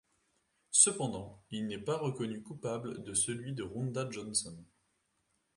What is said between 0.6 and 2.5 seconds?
Cependant il n'est pas reconnu